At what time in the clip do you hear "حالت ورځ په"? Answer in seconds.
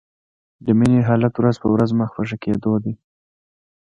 1.07-1.67